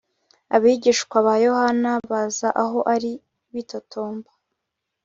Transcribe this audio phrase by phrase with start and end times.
[0.55, 3.11] Abigishwa ba Yohana baza aho ari
[3.53, 4.29] bitotomba